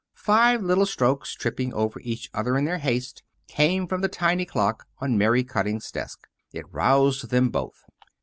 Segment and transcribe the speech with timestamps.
[0.17, 4.85] Five little strokes, tripping over each other in their haste, came from the tiny clock
[4.97, 6.21] on Mary Cutting's desk.
[6.51, 7.83] It roused them both.